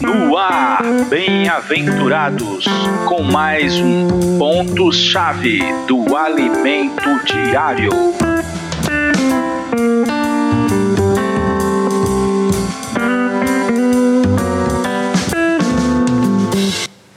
[0.00, 2.64] No ar, bem-aventurados,
[3.08, 7.90] com mais um ponto-chave do alimento diário.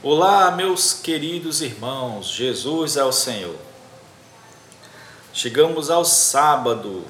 [0.02, 3.54] Olá, meus queridos irmãos, Jesus é o Senhor.
[5.32, 7.04] Chegamos ao sábado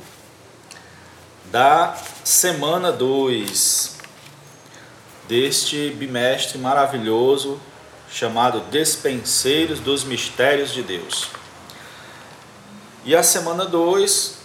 [1.50, 1.96] da
[2.29, 3.96] semana 2
[5.27, 7.59] deste bimestre maravilhoso
[8.13, 11.31] chamado Despenseiros dos Mistérios de Deus.
[13.03, 14.41] E a semana 2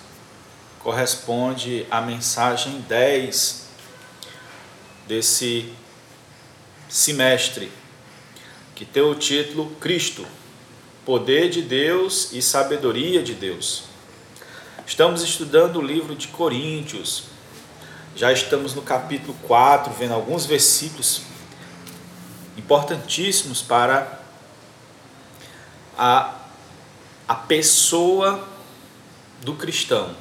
[0.79, 3.65] corresponde à mensagem 10
[5.05, 5.73] desse
[6.87, 7.69] semestre,
[8.75, 10.25] que tem o título Cristo,
[11.05, 13.83] Poder de Deus e Sabedoria de Deus.
[14.87, 17.32] Estamos estudando o livro de Coríntios.
[18.15, 21.23] Já estamos no capítulo 4, vendo alguns versículos
[22.55, 24.19] importantíssimos para
[25.97, 26.35] a,
[27.27, 28.47] a pessoa
[29.41, 30.15] do cristão.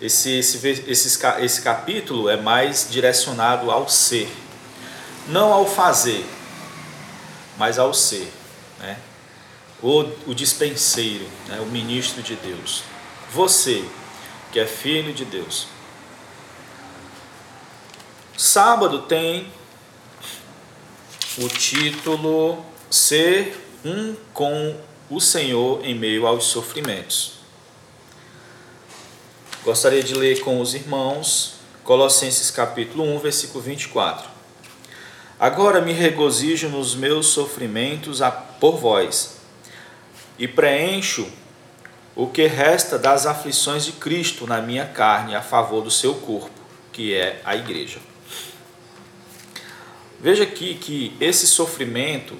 [0.00, 4.32] Esse, esse, esse, esse capítulo é mais direcionado ao ser,
[5.26, 6.24] não ao fazer,
[7.56, 8.32] mas ao ser.
[8.78, 8.96] Né?
[9.82, 11.58] O, o dispenseiro, né?
[11.60, 12.84] o ministro de Deus.
[13.32, 13.84] Você,
[14.52, 15.66] que é filho de Deus.
[18.38, 19.48] Sábado tem
[21.38, 24.76] o título Ser um com
[25.10, 27.32] o Senhor em meio aos sofrimentos.
[29.64, 34.30] Gostaria de ler com os irmãos Colossenses capítulo 1, versículo 24.
[35.40, 38.20] Agora me regozijo nos meus sofrimentos
[38.60, 39.38] por vós,
[40.38, 41.28] e preencho
[42.14, 46.60] o que resta das aflições de Cristo na minha carne a favor do seu corpo,
[46.92, 47.98] que é a igreja.
[50.20, 52.36] Veja aqui que esse sofrimento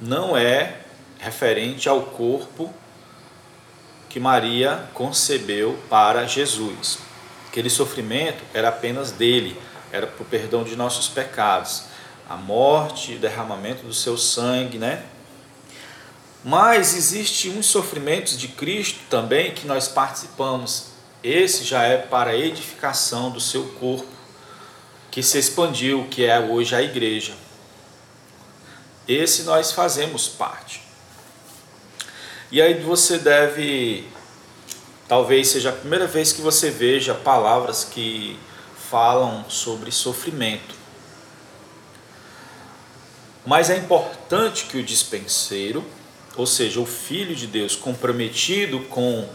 [0.00, 0.80] não é
[1.18, 2.72] referente ao corpo
[4.08, 6.98] que Maria concebeu para Jesus.
[7.48, 9.60] Aquele sofrimento era apenas dele,
[9.92, 11.82] era para o perdão de nossos pecados,
[12.28, 15.04] a morte, o derramamento do seu sangue, né?
[16.42, 20.86] Mas existe uns sofrimentos de Cristo também que nós participamos.
[21.22, 24.15] Esse já é para a edificação do seu corpo,
[25.16, 27.32] que se expandiu, que é hoje a igreja.
[29.08, 30.82] Esse nós fazemos parte.
[32.52, 34.06] E aí você deve,
[35.08, 38.38] talvez seja a primeira vez que você veja palavras que
[38.90, 40.74] falam sobre sofrimento.
[43.46, 45.82] Mas é importante que o dispenseiro
[46.36, 49.26] ou seja, o Filho de Deus comprometido com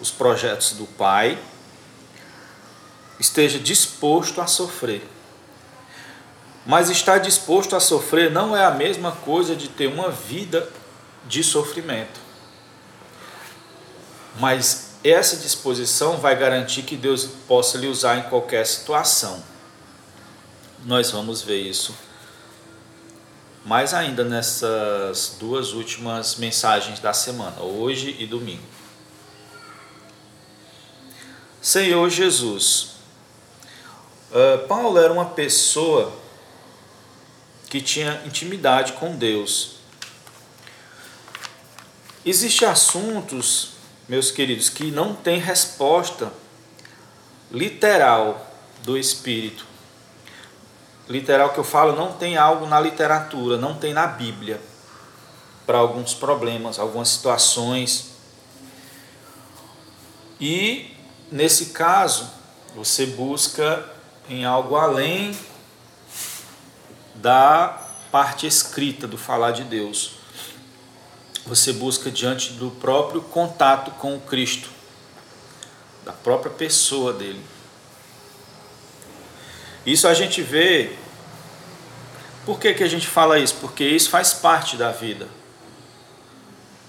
[0.00, 1.38] os projetos do Pai,
[3.22, 5.06] esteja disposto a sofrer.
[6.66, 10.68] Mas estar disposto a sofrer não é a mesma coisa de ter uma vida
[11.26, 12.20] de sofrimento.
[14.38, 19.42] Mas essa disposição vai garantir que Deus possa lhe usar em qualquer situação.
[20.84, 21.94] Nós vamos ver isso
[23.64, 28.62] mais ainda nessas duas últimas mensagens da semana, hoje e domingo.
[31.60, 32.96] Senhor Jesus,
[34.32, 36.12] uh, Paulo era uma pessoa
[37.68, 39.76] que tinha intimidade com Deus.
[42.24, 43.70] Existem assuntos,
[44.08, 46.32] meus queridos, que não têm resposta
[47.50, 48.46] literal
[48.82, 49.72] do Espírito
[51.08, 54.60] literal que eu falo não tem algo na literatura, não tem na Bíblia
[55.66, 58.12] para alguns problemas, algumas situações.
[60.40, 60.96] E
[61.30, 62.28] nesse caso,
[62.74, 63.84] você busca
[64.32, 65.36] em algo além
[67.14, 70.12] da parte escrita do falar de Deus.
[71.44, 74.70] Você busca diante do próprio contato com o Cristo,
[76.04, 77.44] da própria pessoa dele.
[79.84, 80.96] Isso a gente vê.
[82.46, 83.56] Por que, que a gente fala isso?
[83.60, 85.28] Porque isso faz parte da vida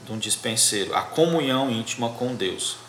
[0.05, 2.82] de um dispenseiro, a comunhão íntima com Deus.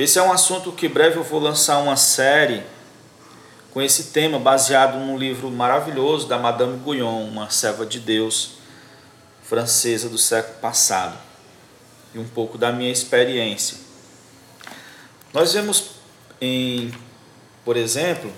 [0.00, 2.62] Esse é um assunto que breve eu vou lançar uma série
[3.70, 8.52] com esse tema baseado num livro maravilhoso da Madame Guyon, uma serva de Deus
[9.42, 11.18] francesa do século passado,
[12.14, 13.76] e um pouco da minha experiência.
[15.34, 15.90] Nós vemos
[16.40, 16.90] em
[17.62, 18.32] por exemplo,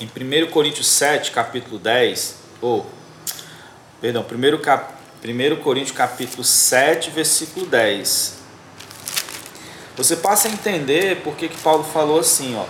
[0.00, 2.84] em 1 Coríntios 7, capítulo 10, ou,
[4.00, 4.92] perdão, 1, cap,
[5.24, 8.45] 1 Coríntios capítulo 7, versículo 10.
[9.96, 12.64] Você passa a entender porque que Paulo falou assim, ó,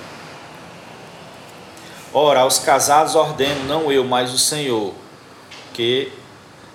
[2.18, 4.94] Ora, aos casados ordeno, não eu, mas o Senhor,
[5.74, 6.10] que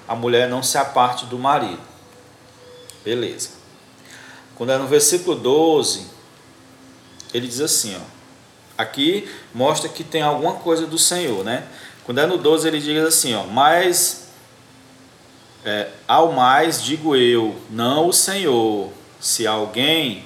[0.08, 1.82] a mulher não se aparte do marido.
[3.04, 3.50] Beleza.
[4.54, 6.06] Quando é no versículo 12,
[7.34, 8.02] ele diz assim, ó.
[8.78, 11.68] Aqui mostra que tem alguma coisa do Senhor, né?
[12.04, 14.28] Quando é no 12 ele diz assim, ó, mas
[15.66, 20.24] é, ao mais digo eu, não o Senhor, se alguém,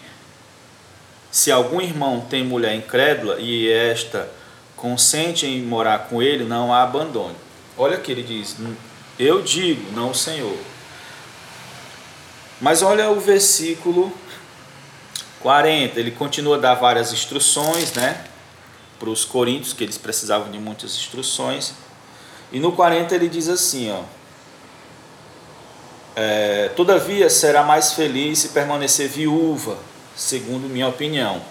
[1.35, 4.31] se algum irmão tem mulher incrédula e esta
[4.77, 7.35] consente em morar com ele, não a abandone.
[7.77, 8.55] Olha que ele diz,
[9.19, 10.57] eu digo, não o Senhor.
[12.61, 14.13] Mas olha o versículo
[15.41, 18.23] 40, ele continua a dar várias instruções, né?
[18.97, 21.73] Para os coríntios, que eles precisavam de muitas instruções.
[22.49, 24.03] E no 40 ele diz assim, ó.
[26.15, 29.77] É, Todavia será mais feliz se permanecer viúva,
[30.15, 31.41] segundo minha opinião.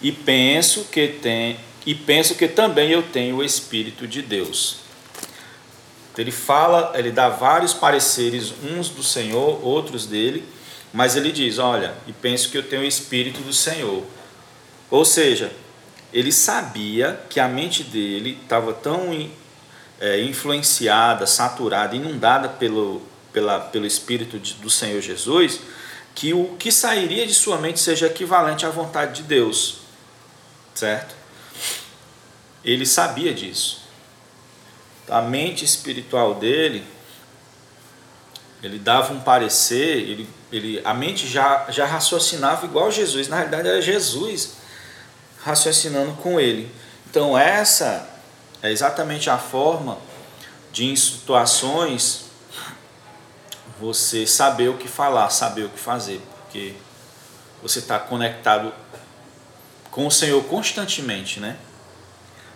[0.00, 4.76] E penso que tem e penso que também eu tenho o espírito de Deus.
[6.16, 10.44] Ele fala, ele dá vários pareceres, uns do Senhor, outros dele,
[10.92, 14.04] mas ele diz: Olha, e penso que eu tenho o Espírito do Senhor.
[14.90, 15.50] Ou seja,
[16.12, 19.28] ele sabia que a mente dele estava tão
[19.98, 23.00] é, influenciada, saturada, inundada pelo,
[23.32, 25.60] pela, pelo Espírito de, do Senhor Jesus,
[26.14, 29.78] que o que sairia de sua mente seja equivalente à vontade de Deus.
[30.74, 31.14] Certo?
[32.64, 33.82] Ele sabia disso.
[35.08, 36.84] A mente espiritual dele,
[38.62, 43.66] ele dava um parecer, ele ele, a mente já, já raciocinava igual Jesus, na realidade
[43.66, 44.56] era Jesus
[45.42, 46.70] raciocinando com ele.
[47.10, 48.06] Então, essa
[48.62, 49.98] é exatamente a forma
[50.70, 52.26] de, em situações,
[53.82, 56.76] você saber o que falar, saber o que fazer, porque
[57.60, 58.72] você está conectado
[59.90, 61.58] com o Senhor constantemente, né?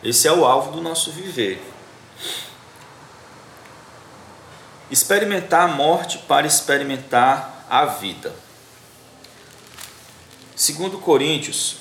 [0.05, 1.61] Esse é o alvo do nosso viver.
[4.89, 8.33] Experimentar a morte para experimentar a vida.
[10.55, 11.79] Segundo Coríntios,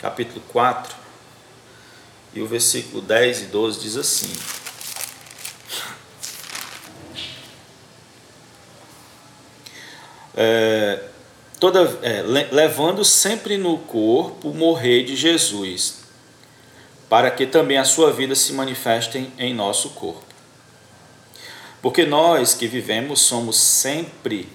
[0.00, 0.96] capítulo 4,
[2.34, 4.57] e o versículo 10 e 12 diz assim:
[10.40, 11.00] é,
[11.58, 16.04] toda, é, levando sempre no corpo o morrer de Jesus,
[17.08, 20.22] para que também a sua vida se manifeste em nosso corpo.
[21.82, 24.48] Porque nós que vivemos somos sempre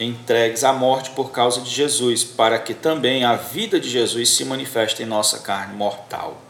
[0.00, 4.44] entregues à morte por causa de Jesus, para que também a vida de Jesus se
[4.44, 6.40] manifeste em nossa carne mortal.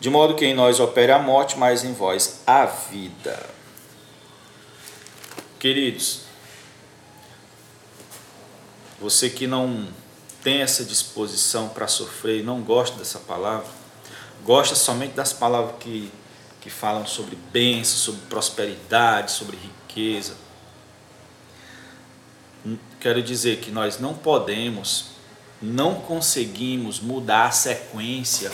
[0.00, 3.46] De modo que em nós opere a morte, mas em vós a vida.
[5.58, 6.25] Queridos,
[9.00, 9.88] você que não
[10.42, 13.66] tem essa disposição para sofrer, não gosta dessa palavra,
[14.44, 16.10] gosta somente das palavras que
[16.66, 20.36] que falam sobre bênção, sobre prosperidade, sobre riqueza.
[22.98, 25.10] Quero dizer que nós não podemos,
[25.62, 28.50] não conseguimos mudar a sequência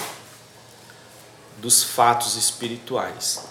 [1.56, 3.46] dos fatos espirituais.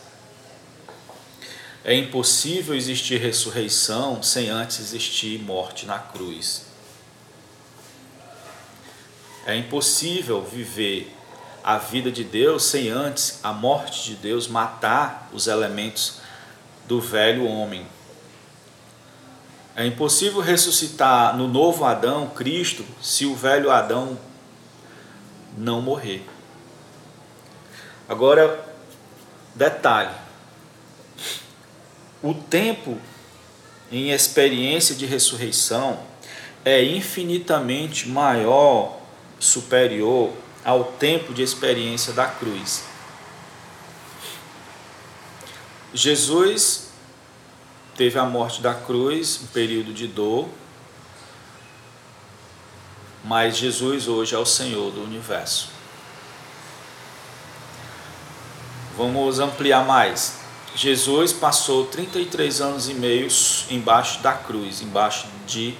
[1.83, 6.67] É impossível existir ressurreição sem antes existir morte na cruz.
[9.45, 11.15] É impossível viver
[11.63, 16.19] a vida de Deus sem antes a morte de Deus matar os elementos
[16.87, 17.85] do velho homem.
[19.75, 24.17] É impossível ressuscitar no novo Adão, Cristo, se o velho Adão
[25.57, 26.25] não morrer.
[28.07, 28.63] Agora,
[29.55, 30.13] detalhe:
[32.21, 32.97] o tempo
[33.91, 35.99] em experiência de ressurreição
[36.63, 39.00] é infinitamente maior,
[39.41, 40.31] superior
[40.63, 42.83] ao tempo de experiência da cruz.
[45.93, 46.91] Jesus
[47.97, 50.47] teve a morte da cruz, um período de dor,
[53.23, 55.69] mas Jesus hoje é o Senhor do universo.
[58.95, 60.39] Vamos ampliar mais.
[60.75, 63.27] Jesus passou 33 anos e meio
[63.69, 65.75] embaixo da cruz, embaixo de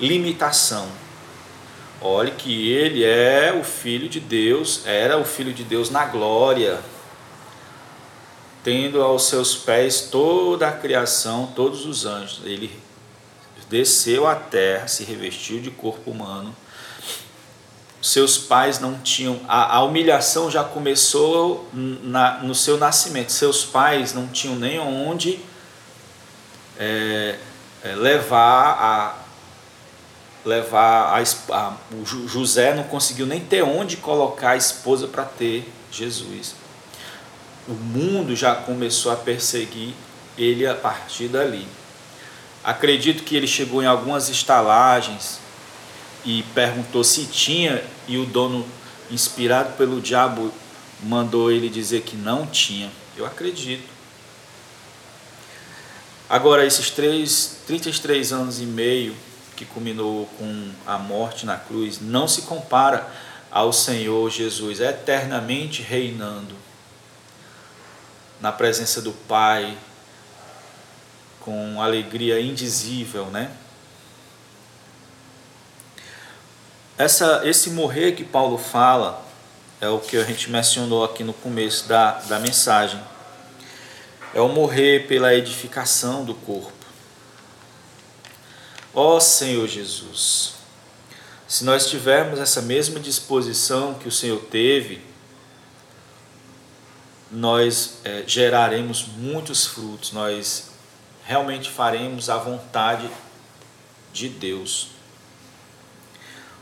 [0.00, 0.88] limitação,
[2.06, 6.78] Olhe que ele é o Filho de Deus, era o Filho de Deus na glória,
[8.62, 12.42] tendo aos seus pés toda a criação, todos os anjos.
[12.44, 12.70] Ele
[13.70, 16.54] desceu à terra, se revestiu de corpo humano.
[18.02, 19.40] Seus pais não tinham.
[19.48, 23.32] A, a humilhação já começou na, no seu nascimento.
[23.32, 25.40] Seus pais não tinham nem onde
[26.78, 27.38] é,
[27.82, 29.23] é, levar a
[30.44, 31.76] levar a, a,
[32.26, 36.54] José não conseguiu nem ter onde colocar a esposa para ter Jesus.
[37.66, 39.94] O mundo já começou a perseguir
[40.36, 41.66] ele a partir dali.
[42.62, 45.38] Acredito que ele chegou em algumas estalagens
[46.24, 48.66] e perguntou se tinha e o dono,
[49.10, 50.52] inspirado pelo diabo,
[51.02, 52.90] mandou ele dizer que não tinha.
[53.16, 53.94] Eu acredito.
[56.28, 59.14] Agora, esses três, 33 anos e meio
[59.56, 63.08] que culminou com a morte na cruz, não se compara
[63.50, 66.54] ao Senhor Jesus eternamente reinando
[68.40, 69.76] na presença do Pai,
[71.40, 73.50] com alegria indizível, né?
[76.96, 79.24] Essa, esse morrer que Paulo fala
[79.80, 83.00] é o que a gente mencionou aqui no começo da, da mensagem.
[84.32, 86.83] É o morrer pela edificação do corpo.
[88.94, 90.54] Ó Senhor Jesus,
[91.48, 95.00] se nós tivermos essa mesma disposição que o Senhor teve,
[97.30, 100.70] nós é, geraremos muitos frutos, nós
[101.24, 103.10] realmente faremos a vontade
[104.12, 104.90] de Deus.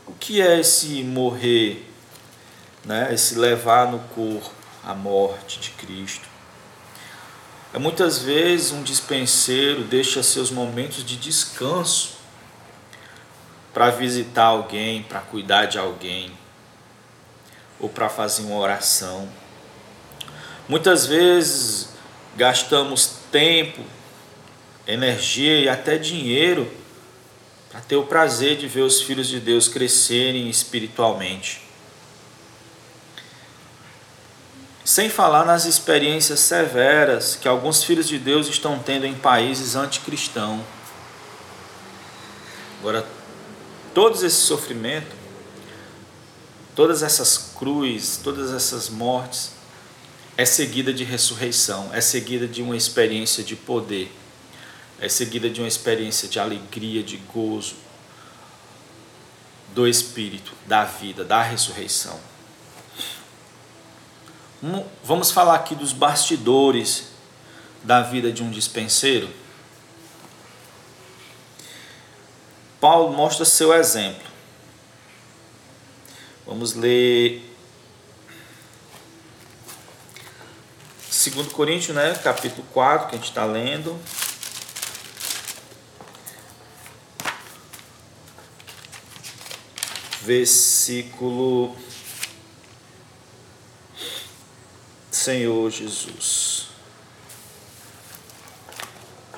[0.07, 1.87] O que é esse morrer,
[2.83, 3.13] né?
[3.13, 4.51] esse levar no corpo
[4.83, 6.27] a morte de Cristo?
[7.71, 12.22] É muitas vezes um dispenseiro deixa seus momentos de descanso
[13.73, 16.31] para visitar alguém, para cuidar de alguém,
[17.79, 19.27] ou para fazer uma oração.
[20.69, 21.89] Muitas vezes
[22.35, 23.81] gastamos tempo,
[24.87, 26.71] energia e até dinheiro
[27.69, 31.63] para ter o prazer de ver os filhos de Deus crescerem espiritualmente.
[34.85, 40.61] Sem falar nas experiências severas que alguns filhos de Deus estão tendo em países anticristãos.
[42.79, 43.05] Agora,
[43.93, 45.15] Todos esse sofrimento,
[46.75, 49.51] todas essas cruzes, todas essas mortes,
[50.35, 54.11] é seguida de ressurreição, é seguida de uma experiência de poder,
[54.99, 57.75] é seguida de uma experiência de alegria, de gozo,
[59.73, 62.19] do Espírito, da vida, da ressurreição.
[65.03, 67.09] Vamos falar aqui dos bastidores
[67.83, 69.29] da vida de um dispenseiro.
[72.83, 74.27] Paulo mostra seu exemplo.
[76.45, 77.41] Vamos ler
[81.07, 83.97] 2 Coríntios, né, capítulo 4, que a gente está lendo.
[90.23, 91.77] Versículo
[95.09, 96.67] Senhor Jesus.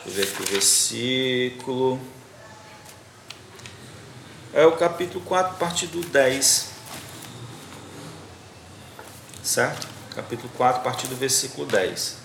[0.03, 2.15] Deixa eu ver aqui o versículo
[4.55, 6.69] é o capítulo 4, parte do 10.
[9.43, 9.85] Certo?
[10.15, 12.15] Capítulo 4, parte do versículo 10.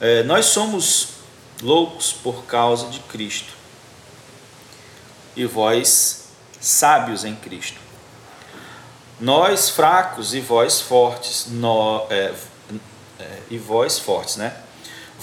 [0.00, 1.10] É, nós somos
[1.62, 3.52] loucos por causa de Cristo,
[5.36, 7.80] e vós sábios em Cristo.
[9.20, 12.34] Nós fracos e vós fortes, no, é,
[13.20, 14.64] é, e vós fortes, né?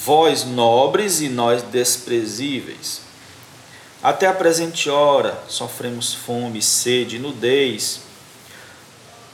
[0.06, 3.02] Vós nobres e nós desprezíveis.
[4.04, 8.02] Até a presente hora sofremos fome, sede, nudez,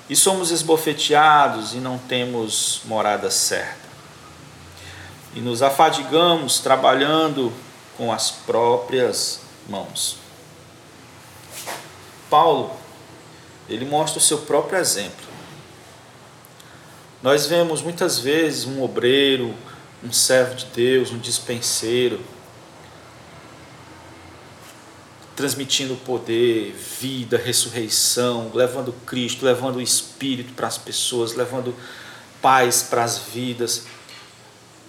[0.10, 3.82] e somos esbofeteados e não temos morada certa.
[5.36, 7.52] E nos afadigamos trabalhando
[7.98, 10.18] com as próprias mãos.
[12.30, 12.72] Paulo,
[13.68, 15.28] ele mostra o seu próprio exemplo.
[17.22, 19.54] Nós vemos muitas vezes um obreiro,
[20.04, 22.20] um servo de Deus, um dispenseiro,
[25.36, 31.76] transmitindo poder, vida, ressurreição, levando Cristo, levando o Espírito para as pessoas, levando
[32.42, 33.86] paz para as vidas,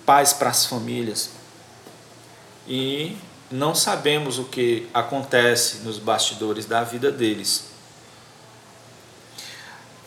[0.04, 1.30] paz para as famílias.
[2.66, 3.16] E
[3.50, 7.66] não sabemos o que acontece nos bastidores da vida deles.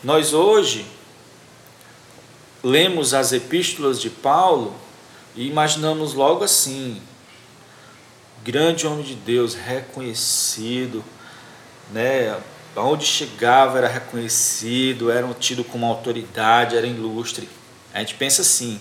[0.02, 0.86] Nós hoje
[2.62, 4.74] lemos as epístolas de Paulo
[5.36, 7.00] e imaginamos logo assim,
[8.42, 11.04] grande homem de Deus, reconhecido,
[11.92, 12.40] né?
[12.74, 17.48] Onde chegava era reconhecido, era tido como autoridade, era ilustre.
[17.92, 18.80] A gente pensa assim,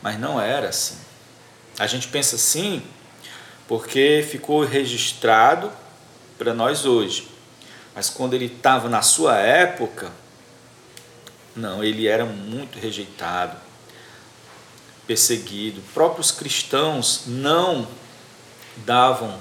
[0.00, 0.96] mas não era assim.
[1.78, 2.82] A gente pensa assim
[3.66, 5.72] porque ficou registrado
[6.38, 7.28] para nós hoje.
[7.92, 10.12] Mas quando ele estava na sua época,
[11.56, 13.65] não, ele era muito rejeitado
[15.06, 15.80] perseguido.
[15.94, 17.86] Próprios cristãos não
[18.78, 19.38] davam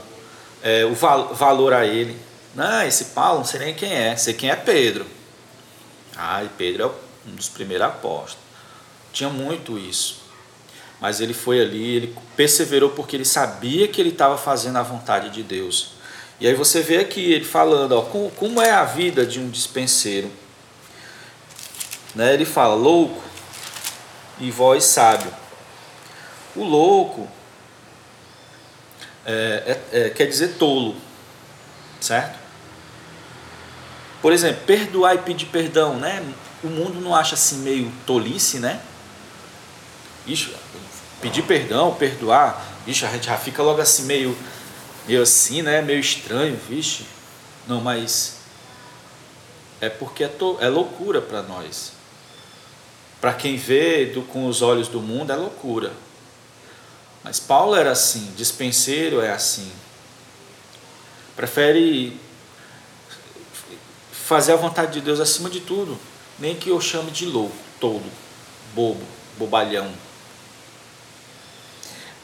[0.61, 2.17] é, o val valor a ele.
[2.53, 5.05] Não, esse Paulo não sei nem quem é, sei quem é Pedro.
[6.15, 8.43] Ah, e Pedro é um dos primeiros apóstolos.
[9.11, 10.23] Tinha muito isso.
[10.99, 15.29] Mas ele foi ali, ele perseverou porque ele sabia que ele estava fazendo a vontade
[15.29, 15.95] de Deus.
[16.39, 19.49] E aí você vê aqui ele falando, ó, como, como é a vida de um
[19.49, 20.31] dispenseiro.
[22.13, 22.33] Né?
[22.33, 23.21] Ele fala, louco
[24.39, 25.31] e voz sábio.
[26.55, 27.27] O louco
[29.25, 30.95] é, é, é, quer dizer tolo,
[31.99, 32.37] certo?
[34.21, 36.23] Por exemplo, perdoar e pedir perdão, né?
[36.63, 38.81] O mundo não acha assim meio tolice, né?
[40.25, 40.55] Ixi,
[41.21, 44.37] pedir perdão, perdoar, ixi, a gente já fica logo assim meio,
[45.07, 45.81] meio assim, né?
[45.81, 47.05] Meio estranho, vixe.
[47.67, 48.37] Não, mas
[49.81, 51.93] é porque é, to, é loucura para nós.
[53.19, 55.91] Para quem vê do, com os olhos do mundo é loucura.
[57.25, 59.71] Mas Paulo era assim, dispenseiro é assim.
[61.35, 62.21] Prefere
[64.11, 65.97] fazer a vontade de Deus acima de tudo,
[66.37, 68.05] nem que eu chame de louco, tolo,
[68.75, 69.03] bobo,
[69.39, 69.91] bobalhão.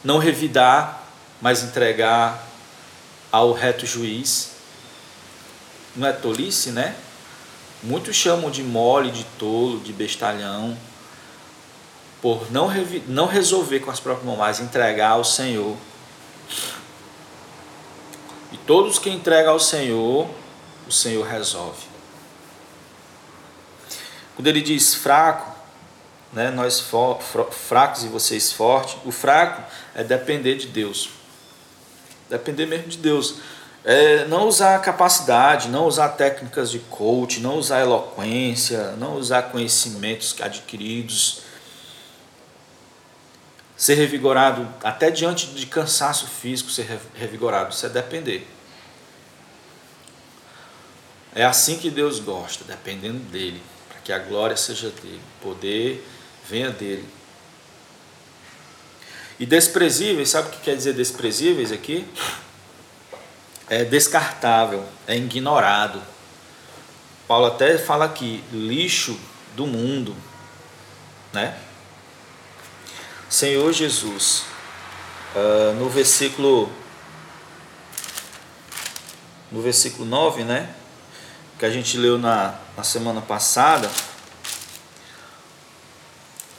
[0.04, 1.04] Não revidar,
[1.42, 2.48] mas entregar
[3.32, 4.52] ao reto juiz.
[5.96, 6.96] Não é tolice, né?
[7.82, 10.78] Muitos chamam de mole, de tolo, de bestalhão
[12.22, 12.70] por não,
[13.08, 15.76] não resolver com as próprias mãos, mas entregar ao Senhor.
[18.52, 20.30] E todos que entregam ao Senhor,
[20.88, 21.90] o Senhor resolve.
[24.36, 25.50] Quando ele diz fraco,
[26.32, 26.84] né, nós
[27.52, 29.64] fracos e vocês fortes, o fraco
[29.96, 31.10] é depender de Deus.
[32.30, 33.36] Depender mesmo de Deus.
[33.84, 40.36] É não usar capacidade, não usar técnicas de coach, não usar eloquência, não usar conhecimentos
[40.40, 41.51] adquiridos
[43.82, 48.48] ser revigorado, até diante de cansaço físico, ser revigorado, isso é depender.
[51.34, 56.08] É assim que Deus gosta, dependendo dele, para que a glória seja dele, o poder
[56.48, 57.10] venha dele.
[59.40, 62.08] E desprezíveis, sabe o que quer dizer desprezíveis aqui?
[63.68, 66.00] É descartável, é ignorado.
[67.28, 69.20] Paulo até fala aqui, lixo
[69.56, 70.16] do mundo,
[71.34, 71.58] né?
[73.32, 74.44] Senhor Jesus,
[75.34, 76.70] uh, no versículo
[79.50, 80.76] no versículo 9, né?
[81.58, 83.90] Que a gente leu na, na semana passada,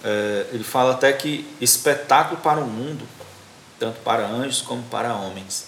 [0.02, 3.06] é, ele fala até que espetáculo para o mundo,
[3.78, 5.66] tanto para anjos como para homens.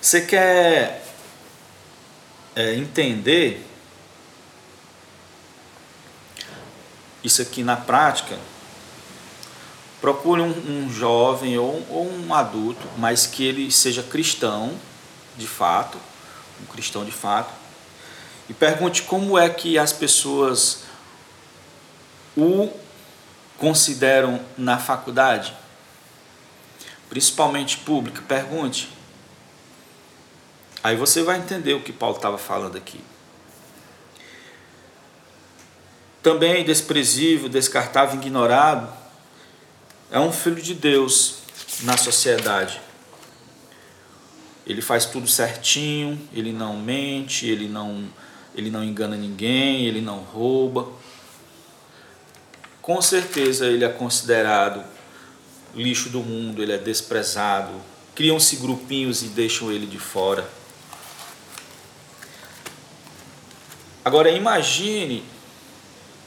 [0.00, 1.04] Você quer
[2.54, 3.66] é, entender
[7.24, 8.38] isso aqui na prática?
[10.02, 14.76] Procure um, um jovem ou, ou um adulto, mas que ele seja cristão
[15.36, 15.96] de fato,
[16.60, 17.52] um cristão de fato,
[18.48, 20.82] e pergunte como é que as pessoas
[22.36, 22.68] o
[23.58, 25.54] consideram na faculdade,
[27.08, 28.20] principalmente pública.
[28.26, 28.90] Pergunte.
[30.82, 33.00] Aí você vai entender o que Paulo estava falando aqui.
[36.20, 39.01] Também desprezível, descartável, ignorado
[40.12, 41.36] é um filho de Deus
[41.84, 42.78] na sociedade.
[44.66, 48.04] Ele faz tudo certinho, ele não mente, ele não,
[48.54, 50.86] ele não engana ninguém, ele não rouba.
[52.82, 54.84] Com certeza ele é considerado
[55.74, 57.72] lixo do mundo, ele é desprezado.
[58.14, 60.46] Criam-se grupinhos e deixam ele de fora.
[64.04, 65.24] Agora imagine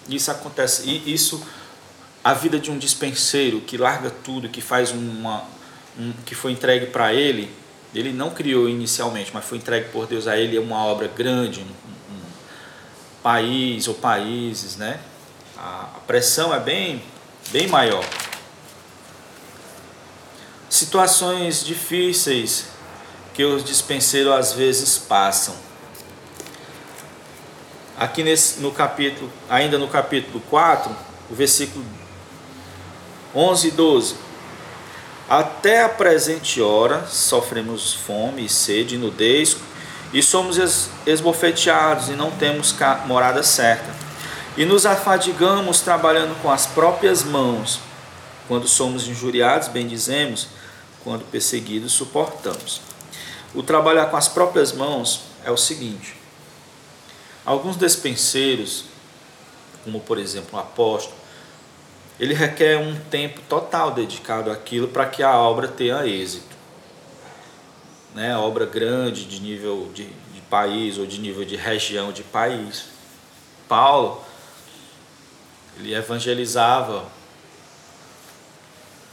[0.09, 1.45] isso acontece, isso
[2.25, 5.43] a vida de um dispenseiro que larga tudo, que faz uma,
[5.95, 7.51] um, que foi entregue para ele,
[7.93, 11.59] ele não criou inicialmente, mas foi entregue por Deus a ele, é uma obra grande,
[11.59, 12.19] um, um
[13.21, 14.99] país ou países, né?
[15.55, 17.03] A, a pressão é bem,
[17.51, 18.03] bem maior.
[20.67, 22.69] Situações difíceis
[23.35, 25.55] que os dispenseiros às vezes passam.
[27.95, 30.91] Aqui nesse, no capítulo, ainda no capítulo 4,
[31.29, 31.85] o versículo
[33.35, 34.15] 11 e 12.
[35.27, 39.57] Até a presente hora sofremos fome e sede, nudez,
[40.13, 40.57] e somos
[41.05, 42.73] esbofeteados e não temos
[43.05, 43.93] morada certa.
[44.55, 47.81] E nos afadigamos trabalhando com as próprias mãos.
[48.47, 50.47] Quando somos injuriados, bendizemos,
[51.03, 52.79] quando perseguidos, suportamos.
[53.53, 56.15] O trabalhar com as próprias mãos é o seguinte:
[57.45, 58.85] alguns despenseiros,
[59.83, 61.24] como por exemplo o apóstolo,
[62.19, 66.55] ele requer um tempo total dedicado àquilo para que a obra tenha êxito.
[68.13, 72.85] né, obra grande de nível de, de país ou de nível de região de país.
[73.67, 74.23] Paulo,
[75.77, 77.05] ele evangelizava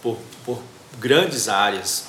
[0.00, 0.62] por, por
[0.98, 2.06] grandes áreas.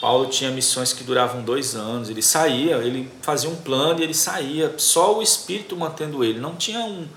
[0.00, 2.08] Paulo tinha missões que duravam dois anos.
[2.08, 4.72] Ele saía, ele fazia um plano e ele saía.
[4.78, 6.38] Só o Espírito mantendo ele.
[6.38, 7.08] Não tinha um,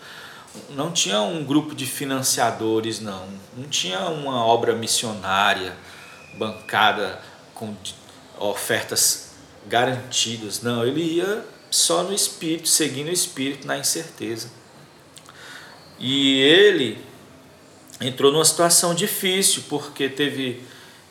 [0.70, 3.28] não tinha um grupo de financiadores, não.
[3.56, 5.76] Não tinha uma obra missionária
[6.38, 7.22] bancada
[7.54, 7.76] com
[8.40, 9.32] ofertas
[9.68, 10.62] garantidas.
[10.62, 14.50] Não, ele ia só no Espírito, seguindo o Espírito na incerteza.
[16.00, 16.98] E ele
[18.00, 20.64] entrou numa situação difícil, porque teve,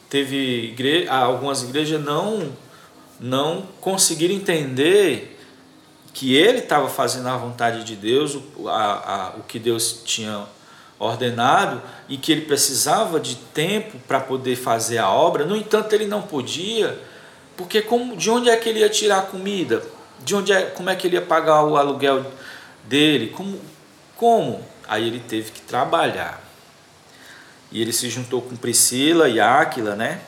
[0.09, 2.53] teve igre algumas igrejas não,
[3.19, 5.40] não conseguiram entender
[6.13, 10.45] que ele estava fazendo a vontade de Deus, o, a, a, o que Deus tinha
[10.99, 15.47] ordenado e que ele precisava de tempo para poder fazer a obra.
[15.47, 16.99] No entanto, ele não podia,
[17.57, 19.83] porque como, de onde é que ele ia tirar a comida?
[20.23, 22.31] De onde é, como é que ele ia pagar o aluguel
[22.85, 23.29] dele?
[23.29, 23.59] Como?
[24.17, 24.63] Como?
[24.87, 26.43] Aí ele teve que trabalhar.
[27.73, 30.21] E ele se juntou com Priscila e Áquila, né?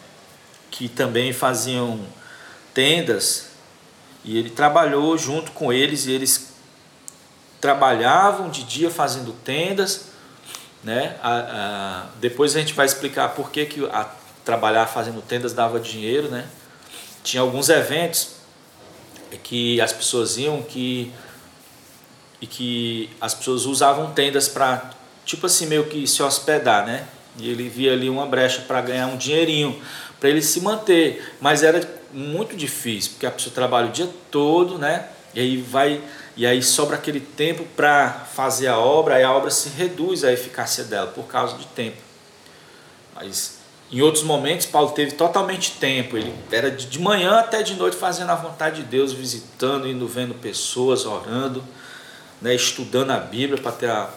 [0.71, 2.01] Que também faziam
[2.73, 3.52] tendas
[4.24, 6.52] e ele trabalhou junto com eles e eles
[7.61, 10.06] trabalhavam de dia fazendo tendas,
[10.82, 11.16] né?
[11.22, 14.08] A, a, depois a gente vai explicar por que, que a,
[14.44, 16.46] trabalhar fazendo tendas dava dinheiro, né?
[17.22, 18.37] Tinha alguns eventos
[19.42, 21.12] que as pessoas iam que
[22.40, 24.90] e que as pessoas usavam tendas para
[25.24, 27.06] tipo assim meio que se hospedar, né?
[27.38, 29.80] E ele via ali uma brecha para ganhar um dinheirinho
[30.18, 31.80] para ele se manter, mas era
[32.12, 35.09] muito difícil, porque a pessoa trabalha o dia todo, né?
[35.35, 36.01] E aí vai
[36.35, 40.33] e aí sobra aquele tempo para fazer a obra, aí a obra se reduz a
[40.33, 41.98] eficácia dela por causa de tempo.
[43.14, 43.59] Mas
[43.90, 48.31] em outros momentos Paulo teve totalmente tempo, ele era de manhã até de noite fazendo
[48.31, 51.62] a vontade de Deus, visitando, indo vendo pessoas, orando,
[52.40, 54.09] né, estudando a Bíblia para ter a,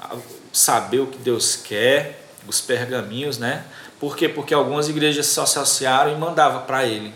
[0.00, 0.16] a,
[0.52, 3.64] saber o que Deus quer, os pergaminhos, né?
[3.98, 4.28] Por quê?
[4.28, 7.12] Porque algumas igrejas se associaram e mandavam para ele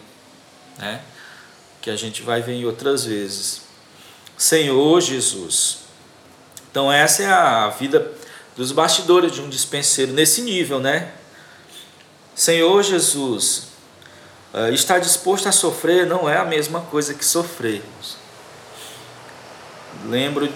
[0.79, 1.01] né?
[1.81, 3.63] que a gente vai ver em outras vezes.
[4.37, 5.79] Senhor Jesus.
[6.71, 8.13] Então, essa é a vida
[8.57, 11.13] dos bastidores de um dispenseiro nesse nível, né?
[12.35, 13.69] Senhor Jesus,
[14.53, 18.17] eh, estar disposto a sofrer não é a mesma coisa que sofrermos.
[20.07, 20.53] Lembro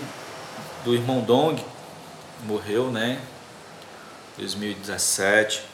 [0.85, 1.65] do irmão Dong,
[2.45, 3.21] morreu, né?
[4.39, 5.72] 2017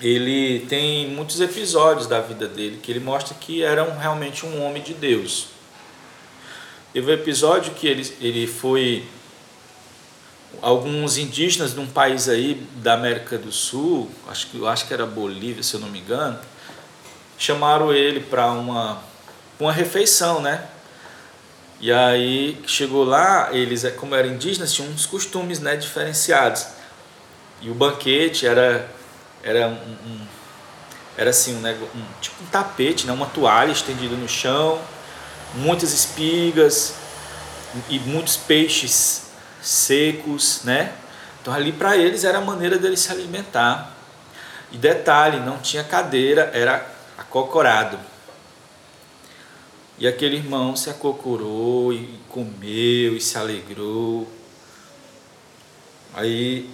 [0.00, 4.64] ele tem muitos episódios da vida dele que ele mostra que era um, realmente um
[4.64, 5.48] homem de Deus.
[6.92, 9.04] Teve um episódio que ele, ele foi.
[10.60, 15.06] Alguns indígenas de um país aí da América do Sul, acho que, acho que era
[15.06, 16.40] Bolívia, se eu não me engano,
[17.38, 19.00] chamaram ele para uma,
[19.60, 20.66] uma refeição, né?
[21.80, 26.66] E aí chegou lá, eles, como eram indígenas, tinham uns costumes né, diferenciados.
[27.62, 28.90] E o banquete era
[29.42, 30.26] era um, um
[31.16, 33.12] era assim um, um, tipo um tapete, né?
[33.12, 34.80] uma toalha estendida no chão,
[35.54, 36.94] muitas espigas
[37.88, 39.24] e muitos peixes
[39.60, 40.92] secos, né?
[41.40, 43.94] Então ali para eles era a maneira deles se alimentar.
[44.72, 46.86] E detalhe, não tinha cadeira, era
[47.18, 47.98] acocorado.
[49.98, 54.26] E aquele irmão se acocorou e comeu e se alegrou.
[56.14, 56.70] Aí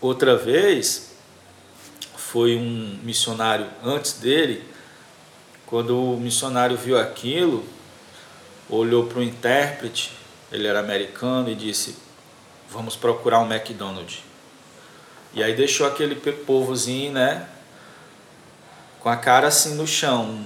[0.00, 1.13] outra vez
[2.34, 4.68] foi um missionário antes dele,
[5.66, 7.64] quando o missionário viu aquilo,
[8.68, 10.10] olhou para o intérprete,
[10.50, 11.96] ele era americano, e disse:
[12.68, 14.18] Vamos procurar um McDonald's.
[15.32, 17.48] E aí deixou aquele povozinho, né?
[18.98, 20.44] Com a cara assim no chão.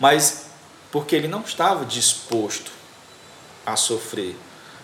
[0.00, 0.46] Mas
[0.90, 2.72] porque ele não estava disposto
[3.64, 4.34] a sofrer.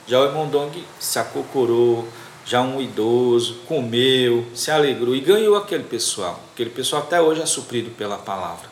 [0.07, 2.09] Já o irmão Dong se acocorou,
[2.45, 6.43] já um idoso, comeu, se alegrou e ganhou aquele pessoal.
[6.53, 8.69] Aquele pessoal até hoje é suprido pela palavra.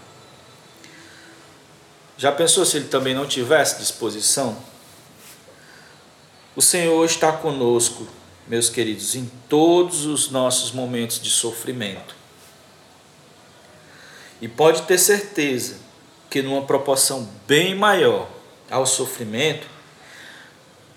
[2.16, 4.56] Já pensou se ele também não tivesse disposição?
[6.56, 8.08] O Senhor está conosco,
[8.48, 12.16] meus queridos, em todos os nossos momentos de sofrimento.
[14.40, 15.78] E pode ter certeza
[16.28, 18.28] que, numa proporção bem maior
[18.68, 19.68] ao sofrimento,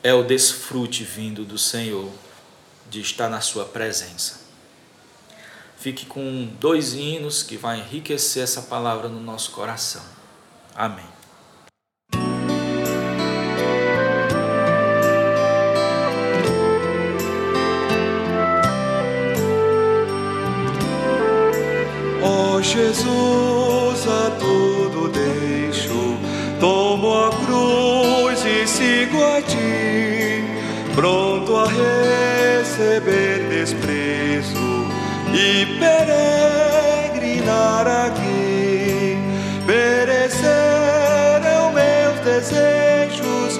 [0.03, 2.09] é o desfrute vindo do Senhor
[2.91, 4.41] de estar na sua presença.
[5.77, 10.03] Fique com dois hinos que vai enriquecer essa palavra no nosso coração.
[10.75, 11.05] Amém.
[22.21, 26.17] Oh Jesus, a tudo deixo,
[26.59, 32.30] tomo a cruz e sigo a ti, pronto a rei
[32.81, 34.87] receber desprezo
[35.33, 39.17] e peregrinar aqui.
[39.67, 43.59] Pereceram é meus desejos,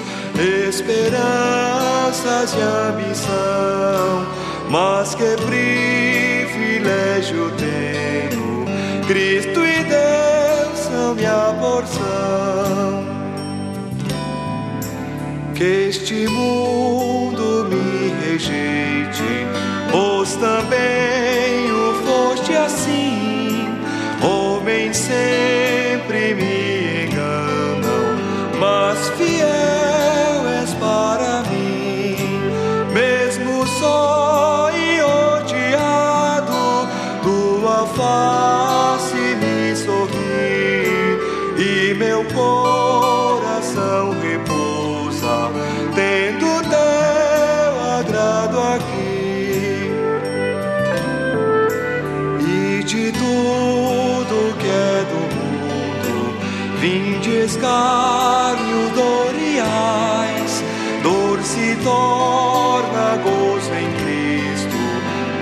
[0.68, 4.26] esperanças e ambição,
[4.68, 8.66] mas que privilégio tenho,
[9.06, 13.04] Cristo e Deus são minha porção.
[15.54, 17.01] Que este mundo
[20.42, 23.64] também o foste assim,
[24.20, 25.31] homem sem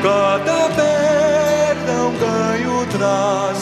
[0.03, 3.59] Cada perdão ganho traz.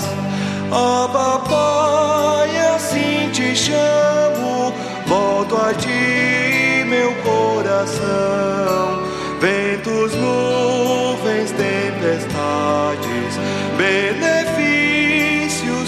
[0.71, 4.73] Ó oh, papai, assim te chamo,
[5.07, 9.03] volto a ti, meu coração.
[9.41, 13.39] Ventos, nuvens, tempestades,
[13.77, 15.09] benefícios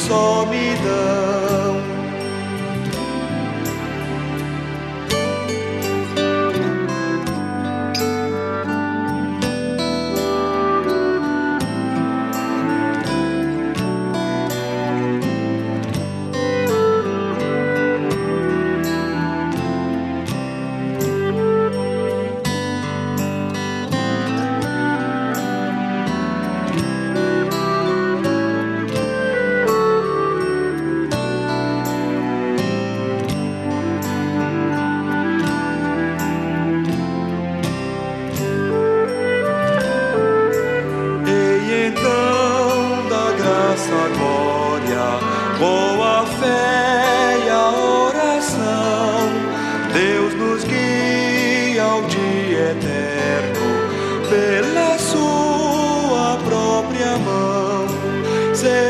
[0.01, 1.20] só me dão.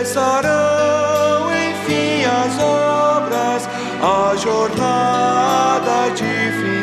[0.01, 3.69] cessarão enfim as obras,
[4.03, 6.80] a jornada de fim.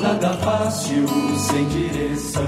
[0.00, 2.42] nada fácil sem direção.